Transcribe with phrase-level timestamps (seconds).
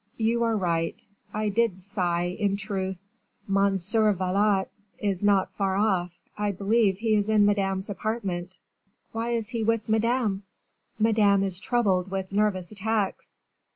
[0.17, 0.95] "You are right;
[1.31, 2.97] I did sigh, in truth."
[3.45, 8.57] "Monsieur Valot is not far off; I believe he is in Madame's apartment."
[9.11, 10.41] "Why is he with Madame?"
[10.97, 13.37] "Madame is troubled with nervous attacks."